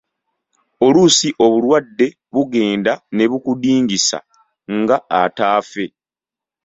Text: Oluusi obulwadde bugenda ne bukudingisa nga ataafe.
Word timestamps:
Oluusi 0.85 1.27
obulwadde 1.45 2.07
bugenda 2.33 2.93
ne 3.15 3.25
bukudingisa 3.31 4.17
nga 4.77 4.97
ataafe. 5.21 5.85